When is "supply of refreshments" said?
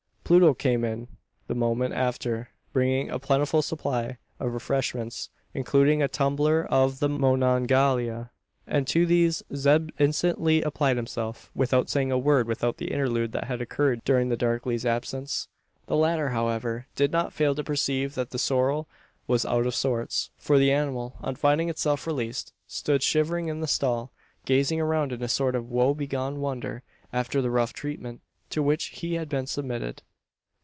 3.61-5.29